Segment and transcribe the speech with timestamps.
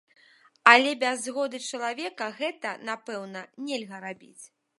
[0.71, 4.41] Але без згоды чалавека гэта, напэўна, нельга рабіць.